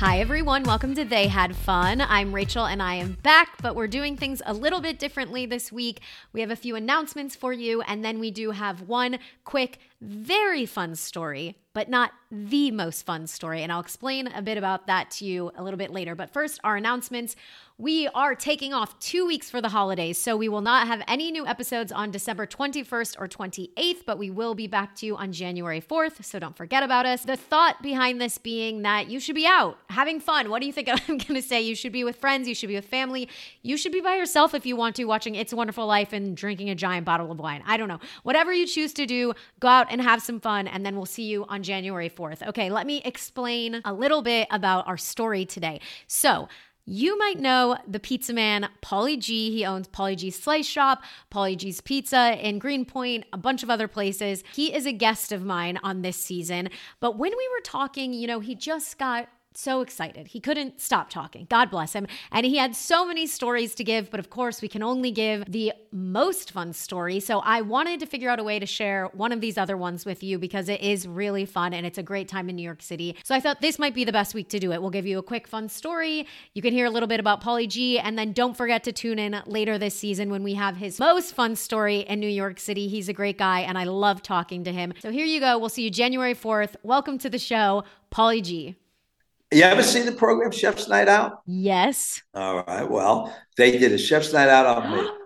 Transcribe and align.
Hi, 0.00 0.20
everyone. 0.20 0.64
Welcome 0.64 0.94
to 0.96 1.06
They 1.06 1.28
Had 1.28 1.56
Fun. 1.56 2.02
I'm 2.02 2.34
Rachel 2.34 2.66
and 2.66 2.82
I 2.82 2.96
am 2.96 3.16
back, 3.22 3.62
but 3.62 3.74
we're 3.74 3.86
doing 3.86 4.14
things 4.14 4.42
a 4.44 4.52
little 4.52 4.82
bit 4.82 4.98
differently 4.98 5.46
this 5.46 5.72
week. 5.72 6.00
We 6.34 6.42
have 6.42 6.50
a 6.50 6.56
few 6.56 6.76
announcements 6.76 7.34
for 7.34 7.50
you, 7.50 7.80
and 7.80 8.04
then 8.04 8.18
we 8.18 8.30
do 8.30 8.50
have 8.50 8.82
one 8.82 9.18
quick, 9.44 9.78
very 10.00 10.66
fun 10.66 10.94
story, 10.94 11.56
but 11.72 11.88
not 11.88 12.12
the 12.30 12.70
most 12.70 13.04
fun 13.04 13.26
story. 13.26 13.62
And 13.62 13.72
I'll 13.72 13.80
explain 13.80 14.28
a 14.28 14.42
bit 14.42 14.58
about 14.58 14.86
that 14.86 15.10
to 15.12 15.24
you 15.24 15.50
a 15.56 15.62
little 15.62 15.78
bit 15.78 15.90
later. 15.90 16.14
But 16.14 16.32
first, 16.32 16.60
our 16.64 16.76
announcements. 16.76 17.36
We 17.78 18.08
are 18.08 18.34
taking 18.34 18.72
off 18.72 18.98
two 19.00 19.26
weeks 19.26 19.50
for 19.50 19.60
the 19.60 19.68
holidays, 19.68 20.16
so 20.16 20.34
we 20.34 20.48
will 20.48 20.62
not 20.62 20.86
have 20.86 21.02
any 21.06 21.30
new 21.30 21.46
episodes 21.46 21.92
on 21.92 22.10
December 22.10 22.46
21st 22.46 23.16
or 23.18 23.28
28th, 23.28 24.06
but 24.06 24.16
we 24.16 24.30
will 24.30 24.54
be 24.54 24.66
back 24.66 24.96
to 24.96 25.04
you 25.04 25.14
on 25.14 25.30
January 25.30 25.82
4th, 25.82 26.24
so 26.24 26.38
don't 26.38 26.56
forget 26.56 26.82
about 26.82 27.04
us. 27.04 27.24
The 27.24 27.36
thought 27.36 27.82
behind 27.82 28.18
this 28.18 28.38
being 28.38 28.80
that 28.80 29.10
you 29.10 29.20
should 29.20 29.34
be 29.34 29.46
out 29.46 29.76
having 29.90 30.20
fun. 30.20 30.48
What 30.48 30.60
do 30.60 30.66
you 30.66 30.72
think 30.72 30.88
I'm 30.90 31.18
going 31.18 31.34
to 31.34 31.42
say? 31.42 31.60
You 31.60 31.74
should 31.74 31.92
be 31.92 32.02
with 32.02 32.16
friends, 32.16 32.48
you 32.48 32.54
should 32.54 32.70
be 32.70 32.76
with 32.76 32.86
family, 32.86 33.28
you 33.60 33.76
should 33.76 33.92
be 33.92 34.00
by 34.00 34.16
yourself 34.16 34.54
if 34.54 34.64
you 34.64 34.74
want 34.74 34.96
to, 34.96 35.04
watching 35.04 35.34
It's 35.34 35.52
a 35.52 35.56
Wonderful 35.56 35.86
Life 35.86 36.14
and 36.14 36.34
drinking 36.34 36.70
a 36.70 36.74
giant 36.74 37.04
bottle 37.04 37.30
of 37.30 37.38
wine. 37.38 37.62
I 37.66 37.76
don't 37.76 37.88
know. 37.88 38.00
Whatever 38.22 38.54
you 38.54 38.66
choose 38.66 38.94
to 38.94 39.04
do, 39.04 39.34
go 39.60 39.68
out 39.68 39.85
and 39.90 40.00
have 40.00 40.22
some 40.22 40.40
fun, 40.40 40.66
and 40.66 40.84
then 40.84 40.96
we'll 40.96 41.06
see 41.06 41.24
you 41.24 41.44
on 41.46 41.62
January 41.62 42.10
4th. 42.10 42.46
Okay, 42.48 42.70
let 42.70 42.86
me 42.86 43.02
explain 43.04 43.80
a 43.84 43.92
little 43.92 44.22
bit 44.22 44.48
about 44.50 44.86
our 44.86 44.96
story 44.96 45.44
today. 45.44 45.80
So, 46.06 46.48
you 46.88 47.18
might 47.18 47.40
know 47.40 47.76
the 47.88 47.98
pizza 47.98 48.32
man, 48.32 48.68
Paulie 48.80 49.18
Gee. 49.18 49.50
He 49.50 49.64
owns 49.64 49.88
Paulie 49.88 50.16
Gee's 50.16 50.40
Slice 50.40 50.66
Shop, 50.66 51.02
Paulie 51.32 51.56
Gee's 51.56 51.80
Pizza 51.80 52.38
in 52.40 52.60
Greenpoint, 52.60 53.24
a 53.32 53.36
bunch 53.36 53.64
of 53.64 53.70
other 53.70 53.88
places. 53.88 54.44
He 54.54 54.72
is 54.72 54.86
a 54.86 54.92
guest 54.92 55.32
of 55.32 55.44
mine 55.44 55.80
on 55.82 56.02
this 56.02 56.16
season. 56.16 56.68
But 57.00 57.18
when 57.18 57.32
we 57.36 57.48
were 57.48 57.62
talking, 57.64 58.12
you 58.12 58.28
know, 58.28 58.38
he 58.38 58.54
just 58.54 58.98
got 58.98 59.28
so 59.56 59.80
excited. 59.80 60.28
He 60.28 60.40
couldn't 60.40 60.80
stop 60.80 61.10
talking. 61.10 61.46
God 61.48 61.70
bless 61.70 61.92
him. 61.92 62.06
And 62.30 62.46
he 62.46 62.56
had 62.56 62.76
so 62.76 63.06
many 63.06 63.26
stories 63.26 63.74
to 63.76 63.84
give, 63.84 64.10
but 64.10 64.20
of 64.20 64.30
course, 64.30 64.62
we 64.62 64.68
can 64.68 64.82
only 64.82 65.10
give 65.10 65.44
the 65.50 65.72
most 65.92 66.52
fun 66.52 66.72
story. 66.72 67.20
So 67.20 67.40
I 67.40 67.62
wanted 67.62 68.00
to 68.00 68.06
figure 68.06 68.28
out 68.28 68.38
a 68.38 68.44
way 68.44 68.58
to 68.58 68.66
share 68.66 69.06
one 69.14 69.32
of 69.32 69.40
these 69.40 69.58
other 69.58 69.76
ones 69.76 70.04
with 70.04 70.22
you 70.22 70.38
because 70.38 70.68
it 70.68 70.80
is 70.80 71.06
really 71.08 71.44
fun 71.44 71.72
and 71.72 71.86
it's 71.86 71.98
a 71.98 72.02
great 72.02 72.28
time 72.28 72.48
in 72.48 72.56
New 72.56 72.62
York 72.62 72.82
City. 72.82 73.16
So 73.24 73.34
I 73.34 73.40
thought 73.40 73.60
this 73.60 73.78
might 73.78 73.94
be 73.94 74.04
the 74.04 74.12
best 74.12 74.34
week 74.34 74.48
to 74.50 74.58
do 74.58 74.72
it. 74.72 74.80
We'll 74.80 74.90
give 74.90 75.06
you 75.06 75.18
a 75.18 75.22
quick 75.22 75.48
fun 75.48 75.68
story. 75.68 76.26
You 76.54 76.62
can 76.62 76.72
hear 76.72 76.86
a 76.86 76.90
little 76.90 77.08
bit 77.08 77.20
about 77.20 77.42
Paulie 77.42 77.68
Gee. 77.68 77.98
And 77.98 78.18
then 78.18 78.32
don't 78.32 78.56
forget 78.56 78.84
to 78.84 78.92
tune 78.92 79.18
in 79.18 79.40
later 79.46 79.78
this 79.78 79.94
season 79.94 80.30
when 80.30 80.42
we 80.42 80.54
have 80.54 80.76
his 80.76 80.98
most 80.98 81.34
fun 81.34 81.56
story 81.56 82.00
in 82.00 82.20
New 82.20 82.28
York 82.28 82.60
City. 82.60 82.88
He's 82.88 83.08
a 83.08 83.12
great 83.12 83.38
guy 83.38 83.60
and 83.60 83.78
I 83.78 83.84
love 83.84 84.22
talking 84.22 84.64
to 84.64 84.72
him. 84.72 84.92
So 85.00 85.10
here 85.10 85.26
you 85.26 85.40
go. 85.40 85.58
We'll 85.58 85.68
see 85.68 85.82
you 85.82 85.90
January 85.90 86.34
4th. 86.34 86.76
Welcome 86.82 87.18
to 87.18 87.30
the 87.30 87.38
show, 87.38 87.84
Paulie 88.12 88.42
Gee. 88.42 88.76
You 89.52 89.62
ever 89.62 89.82
see 89.82 90.02
the 90.02 90.12
program 90.12 90.50
Chef's 90.50 90.88
Night 90.88 91.08
Out? 91.08 91.40
Yes. 91.46 92.22
All 92.34 92.64
right. 92.64 92.88
Well, 92.90 93.34
they 93.56 93.78
did 93.78 93.92
a 93.92 93.98
Chef's 93.98 94.32
Night 94.32 94.48
Out 94.48 94.66
on 94.66 94.96
me. 94.96 95.08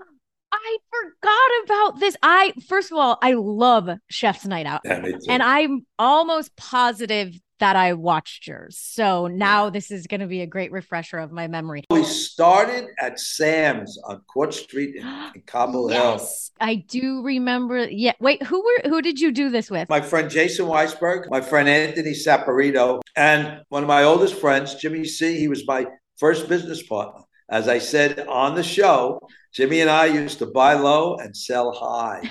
I 0.63 0.79
forgot 0.91 1.51
about 1.65 2.01
this. 2.01 2.17
I 2.23 2.53
first 2.69 2.93
of 2.93 2.99
all, 2.99 3.19
I 3.23 3.33
love 3.35 3.89
Chef's 4.09 4.47
Night 4.47 4.67
Out. 4.67 4.83
Yeah. 4.85 5.07
And 5.29 5.43
I'm 5.43 5.87
almost 5.99 6.55
positive 6.57 7.39
that 7.61 7.77
I 7.77 7.93
watched 7.93 8.47
yours. 8.47 8.79
So 8.79 9.27
now 9.27 9.71
this 9.71 9.91
is 9.91 10.07
going 10.07 10.21
to 10.21 10.27
be 10.27 10.41
a 10.41 10.47
great 10.47 10.73
refresher 10.73 11.19
of 11.19 11.31
my 11.31 11.47
memory. 11.47 11.85
We 11.91 12.05
started 12.05 12.89
at 12.99 13.21
Sam's 13.21 13.99
on 14.05 14.23
Court 14.33 14.53
Street 14.53 14.97
in, 14.97 15.07
in 15.35 15.43
Cobble 15.47 15.89
Hill. 15.89 16.03
Yes, 16.03 16.51
I 16.61 16.77
do 16.77 17.23
remember. 17.23 17.87
Yeah, 17.89 18.15
wait, 18.19 18.43
who 18.43 18.63
were 18.65 18.91
who 18.91 19.03
did 19.03 19.21
you 19.21 19.31
do 19.31 19.51
this 19.51 19.71
with? 19.71 19.89
My 19.89 20.01
friend 20.01 20.29
Jason 20.31 20.67
Weisberg, 20.67 21.31
my 21.31 21.41
friend 21.41 21.69
Anthony 21.69 22.13
Saporito, 22.13 23.01
and 23.15 23.63
one 23.69 23.83
of 23.83 23.89
my 23.89 24.03
oldest 24.03 24.35
friends, 24.35 24.75
Jimmy 24.75 25.05
C. 25.05 25.39
He 25.39 25.49
was 25.49 25.67
my 25.67 25.87
first 26.19 26.49
business 26.49 26.83
partner. 26.83 27.23
As 27.51 27.69
I 27.69 27.79
said 27.79 28.21
on 28.29 28.55
the 28.55 28.63
show, 28.63 29.21
Jimmy 29.53 29.81
and 29.81 29.91
I 29.91 30.07
used 30.07 30.39
to 30.39 30.47
buy 30.47 30.75
low 30.75 31.17
and 31.17 31.37
sell 31.37 31.73
high. 31.73 32.31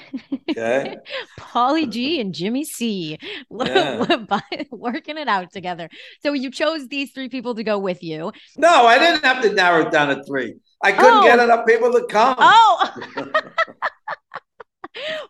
Okay. 0.50 0.96
Paulie 1.40 1.90
Gee 1.90 2.22
and 2.22 2.34
Jimmy 2.34 2.64
C. 2.64 3.18
Yeah. 3.52 4.06
working 4.72 5.18
it 5.18 5.28
out 5.28 5.52
together. 5.52 5.90
So 6.24 6.32
you 6.32 6.50
chose 6.50 6.88
these 6.88 7.12
three 7.12 7.28
people 7.28 7.54
to 7.56 7.64
go 7.64 7.78
with 7.78 8.02
you. 8.02 8.32
No, 8.58 8.86
I 8.86 8.98
didn't 8.98 9.26
have 9.26 9.44
to 9.44 9.52
narrow 9.54 9.86
it 9.86 9.92
down 9.92 10.16
to 10.16 10.24
three. 10.24 10.56
I 10.82 10.94
couldn't 10.94 11.20
Oh. 11.20 11.24
get 11.24 11.40
enough 11.40 11.66
people 11.68 11.92
to 11.92 12.06
come. 12.10 12.36
Oh. 12.40 12.90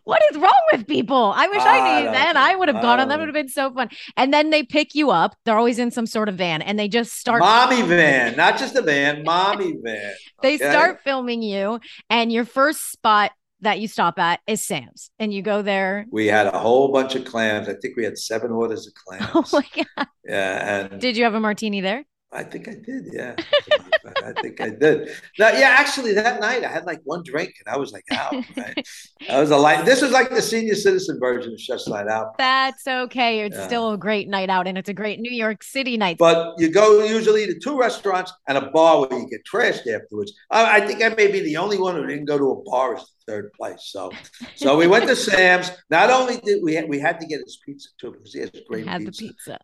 what 0.04 0.22
is 0.30 0.36
wrong 0.38 0.62
with 0.72 0.79
people? 0.90 1.32
I 1.34 1.48
wish 1.48 1.62
I 1.62 1.78
ah, 1.78 1.82
I 1.82 2.00
knew 2.00 2.10
then. 2.10 2.34
know. 2.34 2.40
I 2.40 2.54
would 2.54 2.68
have 2.68 2.82
gone 2.82 3.00
on. 3.00 3.08
That 3.08 3.16
oh. 3.16 3.18
would 3.20 3.28
have 3.28 3.34
been 3.34 3.48
so 3.48 3.72
fun. 3.72 3.88
And 4.16 4.34
then 4.34 4.50
they 4.50 4.62
pick 4.62 4.94
you 4.94 5.10
up. 5.10 5.34
They're 5.44 5.56
always 5.56 5.78
in 5.78 5.90
some 5.90 6.06
sort 6.06 6.28
of 6.28 6.36
van 6.36 6.60
and 6.60 6.78
they 6.78 6.88
just 6.88 7.14
start 7.14 7.40
Mommy 7.40 7.82
van, 7.82 8.36
not 8.36 8.58
just 8.58 8.76
a 8.76 8.82
van, 8.82 9.22
mommy 9.24 9.76
van. 9.82 10.12
they 10.42 10.56
okay? 10.56 10.70
start 10.70 11.00
filming 11.02 11.42
you 11.42 11.80
and 12.10 12.32
your 12.32 12.44
first 12.44 12.90
spot 12.92 13.32
that 13.62 13.80
you 13.80 13.88
stop 13.88 14.18
at 14.18 14.40
is 14.46 14.64
Sam's 14.64 15.10
and 15.18 15.32
you 15.32 15.42
go 15.42 15.62
there. 15.62 16.06
We 16.10 16.26
had 16.26 16.46
a 16.46 16.58
whole 16.58 16.92
bunch 16.92 17.14
of 17.14 17.24
clams. 17.24 17.68
I 17.68 17.74
think 17.74 17.96
we 17.96 18.04
had 18.04 18.18
seven 18.18 18.50
orders 18.50 18.86
of 18.86 18.94
clams. 18.94 19.30
Oh 19.34 19.44
my 19.52 19.84
god. 19.96 20.06
yeah, 20.24 20.88
and 20.90 21.00
Did 21.00 21.16
you 21.16 21.24
have 21.24 21.34
a 21.34 21.40
martini 21.40 21.80
there? 21.80 22.04
I 22.32 22.44
think 22.44 22.68
I 22.68 22.74
did. 22.74 23.08
Yeah, 23.12 23.34
I 24.24 24.32
think 24.40 24.60
I 24.60 24.70
did. 24.70 25.08
Now, 25.38 25.48
yeah, 25.50 25.74
actually, 25.78 26.14
that 26.14 26.40
night 26.40 26.62
I 26.64 26.68
had 26.68 26.84
like 26.86 27.00
one 27.02 27.22
drink 27.24 27.52
and 27.64 27.74
I 27.74 27.76
was 27.76 27.90
like 27.92 28.04
out. 28.12 28.32
Right? 28.56 28.86
I 29.28 29.40
was 29.40 29.50
a 29.50 29.56
light. 29.56 29.84
This 29.84 30.00
was 30.00 30.12
like 30.12 30.30
the 30.30 30.40
senior 30.40 30.76
citizen 30.76 31.18
version 31.18 31.52
of 31.52 31.60
Chef's 31.60 31.88
Night 31.88 32.06
Out. 32.06 32.38
That's 32.38 32.86
okay. 32.86 33.40
It's 33.40 33.56
Yeah. 33.56 33.66
still 33.66 33.92
a 33.92 33.98
great 33.98 34.28
night 34.28 34.48
out 34.48 34.68
and 34.68 34.78
it's 34.78 34.88
a 34.88 34.94
great 34.94 35.18
New 35.18 35.32
York 35.32 35.64
City 35.64 35.96
night. 35.96 36.18
But 36.18 36.54
you 36.58 36.70
go 36.70 37.02
usually 37.04 37.46
to 37.46 37.58
two 37.58 37.76
restaurants 37.78 38.32
and 38.46 38.56
a 38.56 38.70
bar 38.70 39.00
where 39.00 39.18
you 39.18 39.28
get 39.28 39.40
trashed 39.44 39.86
afterwards. 39.92 40.32
I, 40.50 40.76
I 40.76 40.86
think 40.86 41.02
I 41.02 41.08
may 41.08 41.32
be 41.32 41.40
the 41.40 41.56
only 41.56 41.78
one 41.78 41.96
who 41.96 42.06
didn't 42.06 42.26
go 42.26 42.38
to 42.38 42.50
a 42.52 42.62
bar 42.62 42.94
as 42.94 43.02
the 43.02 43.32
third 43.32 43.52
place. 43.54 43.80
So, 43.90 44.12
so 44.54 44.76
we 44.76 44.86
went 44.86 45.08
to 45.08 45.16
Sam's. 45.16 45.72
Not 45.90 46.10
only 46.10 46.36
did 46.38 46.62
we 46.62 46.80
we 46.84 47.00
had 47.00 47.18
to 47.20 47.26
get 47.26 47.40
his 47.44 47.58
pizza 47.66 47.88
too 48.00 48.12
because 48.12 48.32
he 48.32 48.40
has 48.40 48.50
great 48.68 48.86
had 48.86 49.00
pizza. 49.00 49.22
the 49.22 49.28
pizza. 49.28 49.58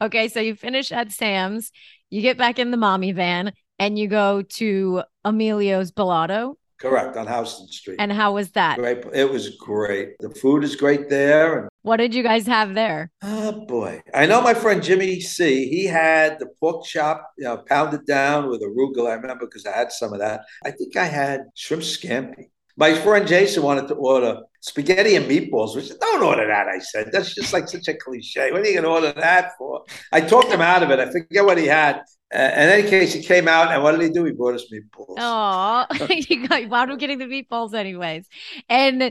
Okay, 0.00 0.28
so 0.28 0.40
you 0.40 0.54
finish 0.54 0.92
at 0.92 1.12
Sam's, 1.12 1.70
you 2.10 2.22
get 2.22 2.38
back 2.38 2.58
in 2.58 2.70
the 2.70 2.76
mommy 2.76 3.12
van, 3.12 3.52
and 3.78 3.98
you 3.98 4.08
go 4.08 4.42
to 4.42 5.02
Emilio's 5.24 5.90
Ballato. 5.90 6.54
Correct 6.80 7.16
on 7.16 7.26
Houston 7.26 7.68
Street. 7.68 7.96
And 7.98 8.12
how 8.12 8.34
was 8.34 8.50
that? 8.52 8.76
Great. 8.78 9.04
It 9.14 9.30
was 9.30 9.56
great. 9.56 10.16
The 10.20 10.28
food 10.30 10.64
is 10.64 10.76
great 10.76 11.08
there. 11.08 11.60
And 11.60 11.68
What 11.82 11.96
did 11.96 12.14
you 12.14 12.22
guys 12.22 12.46
have 12.46 12.74
there? 12.74 13.10
oh 13.22 13.64
boy, 13.66 14.02
I 14.12 14.26
know 14.26 14.42
my 14.42 14.54
friend 14.54 14.82
Jimmy 14.82 15.20
C. 15.20 15.68
He 15.68 15.84
had 15.86 16.38
the 16.38 16.46
pork 16.60 16.84
chop, 16.84 17.30
you 17.38 17.44
know, 17.44 17.58
pounded 17.68 18.04
down 18.06 18.48
with 18.50 18.60
arugula. 18.62 19.10
I 19.10 19.14
remember 19.14 19.46
because 19.46 19.64
I 19.66 19.72
had 19.72 19.92
some 19.92 20.12
of 20.12 20.18
that. 20.18 20.42
I 20.64 20.72
think 20.72 20.96
I 20.96 21.06
had 21.06 21.44
shrimp 21.54 21.84
scampi. 21.84 22.50
My 22.76 22.94
friend 22.94 23.26
Jason 23.26 23.62
wanted 23.62 23.88
to 23.88 23.94
order 23.94 24.40
spaghetti 24.60 25.14
and 25.14 25.26
meatballs, 25.30 25.76
which 25.76 25.90
don't 26.00 26.22
order 26.22 26.46
that. 26.46 26.66
I 26.68 26.78
said 26.78 27.10
that's 27.12 27.34
just 27.34 27.52
like 27.52 27.68
such 27.68 27.86
a 27.88 27.94
cliche. 27.94 28.50
What 28.50 28.62
are 28.62 28.66
you 28.66 28.72
going 28.80 28.84
to 28.84 28.90
order 28.90 29.12
that 29.20 29.52
for? 29.58 29.84
I 30.12 30.20
talked 30.20 30.48
him 30.50 30.60
out 30.60 30.82
of 30.82 30.90
it. 30.90 30.98
I 30.98 31.10
forget 31.10 31.44
what 31.44 31.58
he 31.58 31.66
had. 31.66 32.00
Uh, 32.34 32.38
in 32.38 32.68
any 32.68 32.88
case, 32.88 33.12
he 33.12 33.22
came 33.22 33.46
out, 33.46 33.70
and 33.70 33.80
what 33.82 33.92
did 33.92 34.00
he 34.02 34.08
do? 34.10 34.24
He 34.24 34.32
brought 34.32 34.54
us 34.54 34.64
meatballs. 34.72 35.14
Oh, 35.18 35.86
you 36.28 36.48
got 36.48 36.68
wound 36.68 36.90
up 36.90 36.98
getting 36.98 37.18
the 37.18 37.26
meatballs 37.26 37.74
anyways. 37.74 38.26
And 38.68 39.02
Yeah. 39.02 39.10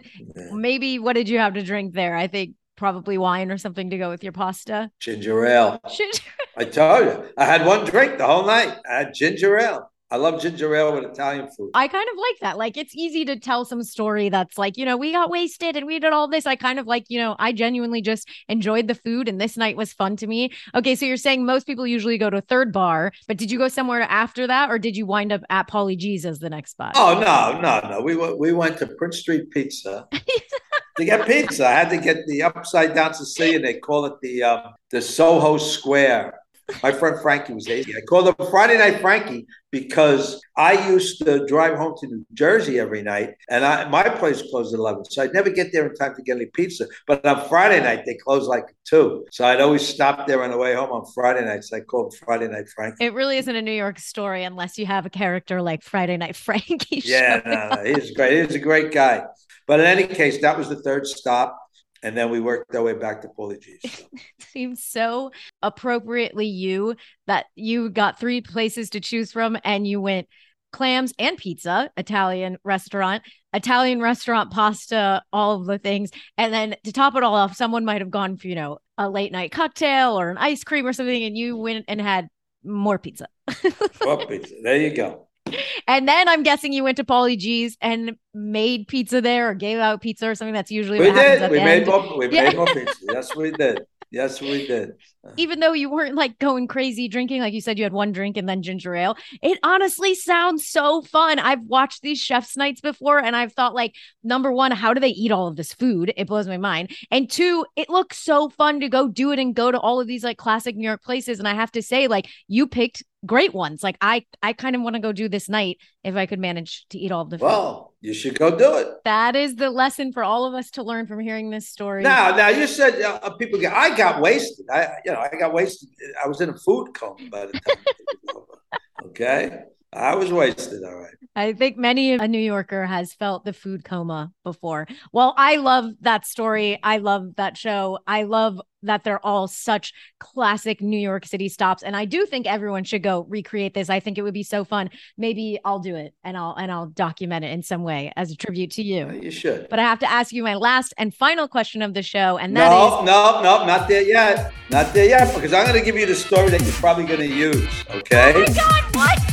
maybe 0.51 1.00
what 1.00 1.13
did 1.13 1.30
you 1.30 1.38
have 1.40 1.53
to 1.53 1.63
drink 1.63 1.94
there? 1.94 2.18
I 2.18 2.28
think 2.28 2.56
probably 2.75 3.18
wine 3.18 3.50
or 3.50 3.57
something 3.57 3.91
to 3.91 3.97
go 3.97 4.09
with 4.09 4.24
your 4.24 4.34
pasta. 4.34 4.91
Ginger 5.00 5.45
ale. 5.45 5.80
Should- 5.94 6.19
I 6.57 6.66
told 6.66 7.06
you, 7.06 7.24
I 7.38 7.45
had 7.45 7.65
one 7.65 7.86
drink 7.86 8.18
the 8.18 8.27
whole 8.27 8.45
night. 8.45 8.75
I 8.89 8.95
had 8.98 9.13
ginger 9.13 9.57
ale. 9.57 9.89
I 10.13 10.18
love 10.18 10.39
ginger 10.39 10.75
ale 10.75 10.94
with 10.94 11.06
Italian 11.06 11.48
food. 11.48 11.71
I 11.74 11.88
kind 11.88 12.07
of 12.07 12.18
like 12.19 12.39
that. 12.42 12.60
Like 12.60 12.77
it's 12.77 12.95
easy 12.95 13.25
to 13.25 13.36
tell 13.36 13.65
some 13.65 13.81
story 13.81 14.30
that's 14.30 14.60
like, 14.60 14.77
you 14.77 14.86
know, 14.86 14.95
we 14.95 15.12
got 15.12 15.31
wasted 15.31 15.75
and 15.75 15.88
we 15.88 15.98
did 15.98 16.13
all 16.13 16.27
this. 16.27 16.45
I 16.45 16.56
kind 16.56 16.77
of 16.77 16.86
like, 16.86 17.06
you 17.10 17.18
know, 17.18 17.36
I 17.39 17.51
genuinely 17.51 18.00
just 18.00 18.30
enjoyed 18.48 18.88
the 18.88 18.94
food 18.94 19.27
and 19.27 19.42
this 19.42 19.57
night 19.57 19.75
was 19.75 19.92
fun 19.92 20.15
to 20.18 20.27
me. 20.27 20.54
Okay, 20.75 20.94
so 20.94 21.07
you're 21.07 21.18
saying 21.18 21.48
most 21.48 21.65
people 21.65 21.88
usually 21.88 22.19
go 22.19 22.30
to 22.30 22.38
a 22.38 22.42
third 22.42 22.71
bar, 22.71 23.12
but 23.27 23.38
did 23.38 23.50
you 23.50 23.57
go 23.57 23.68
somewhere 23.68 24.01
after 24.01 24.45
that 24.45 24.69
or 24.69 24.77
did 24.77 24.95
you 24.95 25.07
wind 25.07 25.31
up 25.31 25.42
at 25.50 25.68
Paulie 25.68 25.98
Gee's 25.98 26.27
as 26.27 26.38
the 26.38 26.50
next 26.51 26.74
spot? 26.74 26.92
Oh 26.95 27.15
no, 27.19 27.60
no, 27.60 27.89
no. 27.89 28.00
We 28.00 28.15
went 28.15 28.38
we 28.38 28.54
went 28.54 28.77
to 28.77 28.86
Prince 28.86 29.18
Street 29.18 29.50
Pizza 29.50 30.07
to 30.98 31.06
get 31.06 31.25
pizza. 31.25 31.68
I 31.68 31.71
had 31.71 31.89
to 31.89 31.98
get 31.98 32.27
the 32.27 32.44
upside 32.44 32.94
down 32.94 33.15
Sicilian. 33.15 33.63
They 33.63 33.80
call 33.80 34.06
it 34.06 34.13
the 34.21 34.44
um, 34.44 34.74
the 34.92 35.01
Soho 35.01 35.57
Square. 35.57 36.36
My 36.81 36.92
friend 36.92 37.19
Frankie 37.21 37.54
was 37.54 37.68
80. 37.68 37.95
I 37.98 38.01
called 38.01 38.27
him 38.27 38.36
Friday 38.50 38.77
Night 38.77 39.01
Frankie 39.01 39.45
because 39.71 40.42
I 40.56 40.88
used 40.89 41.18
to 41.25 41.45
drive 41.45 41.77
home 41.77 41.95
to 42.00 42.07
New 42.07 42.25
Jersey 42.33 42.80
every 42.80 43.01
night, 43.01 43.36
and 43.50 43.65
I, 43.65 43.89
my 43.89 44.07
place 44.07 44.42
closed 44.50 44.74
at 44.74 44.80
11. 44.80 45.06
So 45.06 45.24
I'd 45.24 45.33
never 45.33 45.50
get 45.50 45.71
there 45.74 45.88
in 45.88 45.95
time 45.95 46.15
to 46.15 46.21
get 46.21 46.38
any 46.38 46.45
pizza. 46.45 46.88
But 47.07 47.25
on 47.25 47.48
Friday 47.50 47.81
night, 47.81 48.04
they 48.06 48.15
closed 48.15 48.48
like 48.48 48.65
2. 48.86 49.25
So 49.31 49.45
I'd 49.45 49.62
always 49.62 49.86
stop 49.86 50.27
there 50.27 50.44
on 50.44 50.51
the 50.51 50.57
way 50.57 50.74
home 50.75 50.92
on 50.92 51.06
Friday 51.13 51.45
nights. 51.45 51.74
I 51.74 51.81
called 51.81 52.15
Friday 52.15 52.48
Night 52.48 52.69
Frankie. 52.69 53.06
It 53.06 53.13
really 53.13 53.38
isn't 53.38 53.56
a 53.56 53.62
New 53.62 53.71
York 53.71 54.00
story 54.00 54.44
unless 54.44 54.77
you 54.77 54.86
have 54.86 55.06
a 55.06 55.10
character 55.10 55.62
like 55.62 55.83
Friday 55.83 56.18
Night 56.18 56.36
Frankie. 56.36 57.01
Yeah, 57.13 57.42
no, 57.45 57.75
no, 57.75 57.83
he's 57.83 58.12
great. 58.12 58.45
He's 58.45 58.56
a 58.56 58.60
great 58.60 58.92
guy. 58.92 59.25
But 59.68 59.80
in 59.80 59.86
any 59.86 60.07
case, 60.07 60.42
that 60.42 60.57
was 60.57 60.69
the 60.69 60.77
third 60.77 61.06
stop. 61.06 61.60
And 62.03 62.17
then 62.17 62.29
we 62.29 62.41
worked 62.41 62.75
our 62.75 62.83
way 62.83 62.94
back 62.94 63.21
to 63.21 63.29
Paulie 63.29 63.61
Gee's. 63.61 63.79
So. 63.91 64.03
Seems 64.51 64.83
so 64.83 65.31
appropriately 65.61 66.47
you 66.47 66.95
that 67.27 67.45
you 67.55 67.89
got 67.89 68.19
three 68.19 68.41
places 68.41 68.89
to 68.91 69.00
choose 69.00 69.31
from 69.31 69.57
and 69.63 69.88
you 69.88 70.01
went 70.01 70.27
clams 70.73 71.13
and 71.17 71.38
pizza, 71.38 71.89
Italian 71.95 72.57
restaurant, 72.65 73.23
Italian 73.53 74.01
restaurant 74.01 74.51
pasta, 74.51 75.23
all 75.31 75.61
of 75.61 75.65
the 75.65 75.77
things. 75.77 76.11
And 76.38 76.53
then 76.53 76.75
to 76.83 76.91
top 76.91 77.15
it 77.15 77.23
all 77.23 77.35
off, 77.35 77.55
someone 77.55 77.85
might 77.85 78.01
have 78.01 78.11
gone 78.11 78.35
for, 78.35 78.47
you 78.47 78.55
know, 78.55 78.79
a 78.97 79.09
late 79.09 79.31
night 79.31 79.51
cocktail 79.51 80.19
or 80.19 80.29
an 80.29 80.38
ice 80.38 80.63
cream 80.63 80.85
or 80.85 80.94
something, 80.94 81.23
and 81.23 81.38
you 81.38 81.55
went 81.55 81.85
and 81.88 82.01
had 82.01 82.27
more 82.63 83.00
pizza. 83.00 83.27
more 84.03 84.25
pizza. 84.25 84.55
There 84.61 84.77
you 84.77 84.94
go. 84.94 85.27
And 85.88 86.07
then 86.07 86.29
I'm 86.29 86.44
guessing 86.44 86.71
you 86.71 86.83
went 86.83 86.97
to 86.97 87.03
Paulie 87.03 87.38
Gee's 87.38 87.77
and 87.81 88.15
made 88.33 88.88
pizza 88.88 89.19
there 89.21 89.50
or 89.50 89.53
gave 89.53 89.79
out 89.79 90.01
pizza 90.01 90.29
or 90.29 90.35
something. 90.35 90.53
That's 90.53 90.71
usually 90.71 91.00
we 91.00 91.11
what 91.11 91.15
did. 91.15 91.51
we 91.51 91.57
made 91.59 91.83
end. 91.83 91.88
more. 91.88 92.17
We 92.17 92.29
yeah. 92.31 92.44
made 92.44 92.55
more 92.55 92.65
pizza. 92.67 93.05
Yes, 93.11 93.35
we 93.35 93.51
did. 93.51 93.85
Yes, 94.13 94.39
we 94.39 94.67
did. 94.67 94.91
Even 95.38 95.59
though 95.59 95.73
you 95.73 95.89
weren't 95.89 96.13
like 96.13 96.38
going 96.38 96.67
crazy 96.67 97.07
drinking, 97.07 97.41
like 97.41 97.53
you 97.53 97.61
said, 97.61 97.79
you 97.79 97.83
had 97.83 97.94
one 97.94 98.11
drink 98.11 98.38
and 98.38 98.47
then 98.47 98.61
ginger 98.61 98.94
ale. 98.95 99.17
It 99.41 99.57
honestly 99.63 100.13
sounds 100.13 100.67
so 100.67 101.01
fun. 101.01 101.39
I've 101.39 101.63
watched 101.63 102.03
these 102.03 102.19
chef's 102.19 102.55
nights 102.55 102.79
before 102.79 103.17
and 103.17 103.35
I've 103.35 103.53
thought, 103.53 103.73
like, 103.73 103.95
number 104.23 104.51
one, 104.51 104.71
how 104.71 104.94
do 104.94 105.00
they 105.00 105.09
eat 105.09 105.31
all 105.31 105.47
of 105.47 105.55
this 105.55 105.73
food? 105.73 106.13
It 106.15 106.27
blows 106.27 106.47
my 106.47 106.57
mind. 106.57 106.91
And 107.09 107.29
two, 107.29 107.65
it 107.75 107.89
looks 107.89 108.19
so 108.19 108.50
fun 108.50 108.81
to 108.81 108.89
go 108.89 109.07
do 109.07 109.31
it 109.31 109.39
and 109.39 109.55
go 109.55 109.71
to 109.71 109.79
all 109.79 110.00
of 110.00 110.05
these 110.05 110.23
like 110.23 110.38
classic 110.38 110.75
New 110.75 110.88
York 110.88 111.01
places. 111.03 111.39
And 111.39 111.47
I 111.47 111.55
have 111.55 111.71
to 111.71 111.81
say, 111.81 112.07
like, 112.07 112.27
you 112.47 112.67
picked 112.67 113.01
great 113.25 113.54
ones. 113.54 113.84
Like 113.84 113.98
I, 114.02 114.25
I 114.42 114.54
kind 114.54 114.75
of 114.75 114.81
want 114.81 114.96
to 114.96 115.02
go 115.02 115.12
do 115.12 115.30
this 115.30 115.50
night 115.50 115.78
if 116.04 116.16
I 116.16 116.25
could 116.25 116.40
manage 116.40 116.86
to 116.90 116.98
eat 116.98 117.12
all 117.12 117.22
of 117.22 117.30
the 117.30 117.40
food. 117.40 117.46
Well, 117.46 117.94
you 118.02 118.14
should 118.14 118.38
go 118.38 118.56
do 118.56 118.75
it. 118.78 118.88
That 119.06 119.36
is 119.36 119.56
the 119.56 119.70
lesson 119.70 120.12
for 120.12 120.24
all 120.24 120.46
of 120.46 120.54
us 120.54 120.72
to 120.72 120.84
learn 120.84 121.08
from 121.08 121.20
hearing 121.20 121.50
this 121.50 121.70
story. 121.70 122.04
Now, 122.04 122.36
now 122.36 122.50
you 122.50 122.68
said 122.68 123.02
uh, 123.02 123.30
people 123.31 123.60
get. 123.60 123.74
I 123.74 123.96
got 123.96 124.22
wasted. 124.22 124.66
I, 124.72 124.90
you 125.06 125.12
know, 125.12 125.20
I 125.20 125.30
got 125.38 125.54
wasted. 125.54 125.90
I 126.24 126.28
was 126.28 126.42
in 126.42 126.50
a 126.50 126.58
food 126.58 126.94
coma 126.94 127.30
by 127.30 127.46
the 127.46 127.54
time. 127.54 128.36
okay, 129.08 129.64
I 129.95 130.16
was 130.16 130.31
wasted. 130.31 130.84
All 130.84 130.95
right. 130.95 131.13
I 131.36 131.54
think 131.54 131.78
many 131.78 132.13
a 132.13 132.28
New 132.28 132.40
Yorker 132.40 132.86
has 132.86 133.13
felt 133.13 133.44
the 133.44 133.54
food 133.54 133.84
coma 133.84 134.31
before. 134.44 134.88
Well, 135.12 135.34
I 135.38 135.56
love 135.56 135.92
that 136.01 136.28
story. 136.28 136.80
I 136.84 136.98
love 136.98 137.36
that 137.38 137.57
show. 137.57 138.00
I 138.06 138.24
love 138.24 138.62
that 138.84 139.04
they're 139.04 139.25
all 139.25 139.48
such 139.48 139.94
classic 140.19 140.81
New 140.81 141.00
York 141.00 141.25
City 141.25 141.48
stops 141.50 141.84
and 141.84 141.95
I 141.95 142.06
do 142.06 142.25
think 142.25 142.45
everyone 142.45 142.84
should 142.84 143.01
go 143.01 143.25
recreate 143.30 143.74
this. 143.74 143.90
I 143.90 144.00
think 144.00 144.18
it 144.18 144.22
would 144.24 144.34
be 144.34 144.44
so 144.44 144.63
fun. 144.63 144.90
Maybe 145.18 145.57
I'll 145.63 145.80
do 145.80 145.96
it 145.96 146.13
and 146.24 146.38
I'll 146.38 146.54
and 146.56 146.72
I'll 146.72 146.88
document 146.88 147.46
it 147.46 147.51
in 147.51 147.63
some 147.63 147.84
way 147.84 148.12
as 148.16 148.31
a 148.31 148.36
tribute 148.36 148.72
to 148.72 148.84
you. 148.84 149.10
You 149.10 149.31
should. 149.31 149.69
But 149.69 149.80
I 149.80 149.84
have 149.84 150.00
to 150.00 150.12
ask 150.12 150.34
you 150.34 150.44
my 150.44 150.56
last 150.56 150.94
and 150.98 151.13
final 151.13 151.48
question 151.48 151.81
of 151.81 151.94
the 151.94 152.04
show 152.04 152.38
and 152.38 152.56
that 152.57 152.69
no, 152.69 153.00
is 153.00 153.06
No, 153.06 153.42
no, 153.42 153.66
not 153.66 153.88
there 153.88 154.01
yet. 154.01 154.54
Not 154.69 154.94
there 154.94 155.07
yet 155.07 155.34
because 155.34 155.54
I'm 155.54 155.66
going 155.66 155.80
to 155.80 155.86
give 155.86 155.98
you 155.98 156.06
the 156.06 156.16
story 156.16 156.50
that 156.50 156.62
you're 156.62 156.74
probably 156.74 157.06
going 157.06 157.22
to 157.22 157.28
use, 157.28 157.86
okay? 157.89 158.34
Oh 158.36 158.39
my 158.39 158.54
god, 158.54 158.96
what? 158.96 159.32